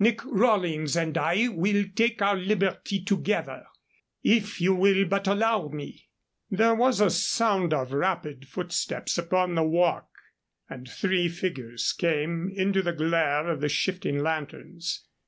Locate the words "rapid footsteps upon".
7.92-9.54